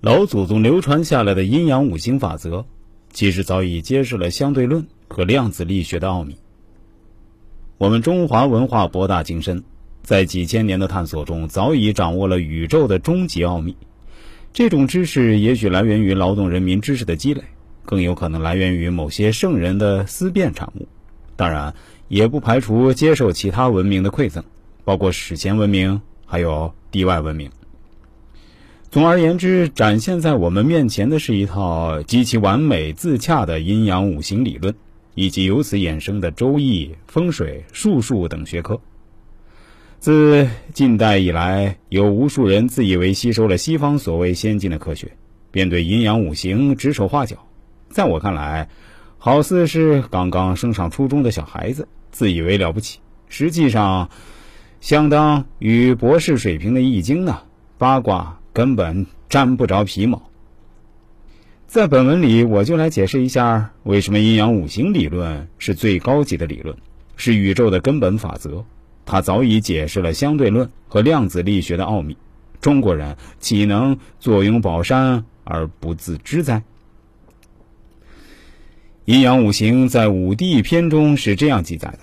[0.00, 2.66] 老祖宗流传下来的阴阳五行法则，
[3.12, 6.36] 其实早已揭示了相对论和量子力学的奥秘。
[7.78, 9.64] 我们中华文化博大精深，
[10.04, 13.76] 在几千年的探索中，早已掌握了宇宙的终极奥秘。
[14.52, 17.42] 这种知识也许来源于劳动人民知识的积累，
[17.84, 20.86] 更有可能来源于某些圣人的思辨产物。
[21.34, 21.74] 当然，
[22.06, 24.44] 也不排除接受其他文明的馈赠，
[24.84, 27.50] 包括史前文明，还有地外文明。
[28.90, 34.74] 总而言之，展现在我们面前的是一套极其完美自洽的阴阳五行理论，
[35.14, 38.80] 以及由此衍生的周易、风水、术数等学科。
[39.98, 45.12] 自近代以来，有无数人自以为吸收了西方所谓先进的科学，
[45.50, 47.36] 便对阴阳五行指手画脚。
[47.90, 48.70] 在我看来，
[49.18, 54.08] 好似是刚刚升上初中的小孩子，自以为了不起，实际上
[54.80, 57.42] 相当于博士水平的易经呢，
[57.76, 58.34] 八卦。
[58.58, 60.20] 根本沾不着皮毛。
[61.68, 66.76] 在本文里，我就来解释一下，为什么阴阳五行理论是最高级的理论，
[67.14, 68.64] 是宇宙的根本法则。
[69.06, 72.16] 它早已解释了相对论和量子力学的奥秘。
[72.60, 76.64] 中国人岂能坐拥宝山而不自知哉？
[79.04, 82.00] 阴阳五行在五帝篇中是这样记载的：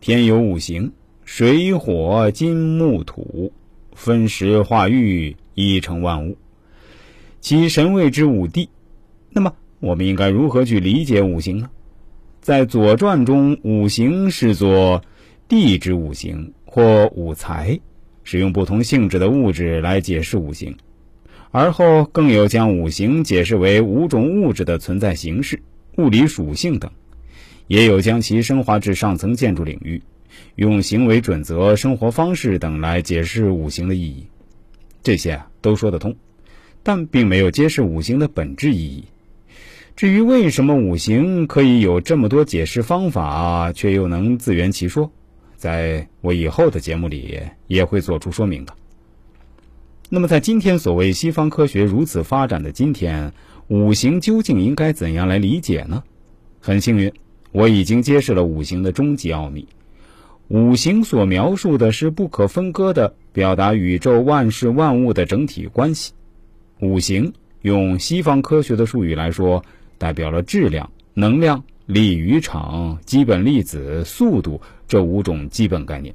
[0.00, 0.92] 天有五行，
[1.24, 3.52] 水火金木土，
[3.94, 5.36] 分时化育。
[5.56, 6.36] 一成万物，
[7.40, 8.68] 其神谓之五帝。
[9.30, 11.70] 那么，我们应该如何去理解五行呢？
[12.42, 15.02] 在《左传》中，五行是作
[15.48, 17.80] 地之五行或五财，
[18.22, 20.76] 使用不同性质的物质来解释五行。
[21.50, 25.62] 而后更有将五行解释为五种物质的存在形式、
[25.96, 26.90] 物理属性等，
[27.66, 30.02] 也有将其升华至上层建筑领域，
[30.56, 34.26] 用行为准则、生活方式等来解释五行的意义。
[35.06, 36.16] 这些啊都说得通，
[36.82, 39.04] 但并没有揭示五行的本质意义。
[39.94, 45.12] 至于为什么五行可以有这么多解释方法，却又能自圆其说，
[45.54, 48.74] 在我以后的节目里也会做出说明的。
[50.08, 53.32] 那么，在今天所谓西方科学如此发展的今天，
[53.68, 56.02] 五行究竟应该怎样来理解呢？
[56.58, 57.12] 很幸运，
[57.52, 59.68] 我已经揭示了五行的终极奥秘。
[60.48, 66.12] 五行所描述的是不可分割的，表达宇宙万事万物的整体关系。
[66.80, 69.64] 五行用西方科学的术语来说，
[69.98, 76.14] 代表了质量、能量、力与场、基本粒子、速度这五种基本概念。